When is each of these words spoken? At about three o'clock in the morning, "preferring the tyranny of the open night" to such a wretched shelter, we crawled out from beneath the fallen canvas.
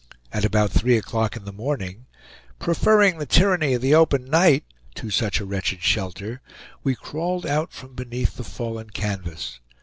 At 0.33 0.43
about 0.43 0.71
three 0.71 0.97
o'clock 0.97 1.37
in 1.37 1.45
the 1.45 1.53
morning, 1.53 2.07
"preferring 2.57 3.19
the 3.19 3.27
tyranny 3.27 3.75
of 3.75 3.83
the 3.83 3.93
open 3.93 4.25
night" 4.25 4.63
to 4.95 5.11
such 5.11 5.39
a 5.39 5.45
wretched 5.45 5.83
shelter, 5.83 6.41
we 6.83 6.95
crawled 6.95 7.45
out 7.45 7.71
from 7.71 7.93
beneath 7.93 8.35
the 8.35 8.43
fallen 8.43 8.89
canvas. 8.89 9.59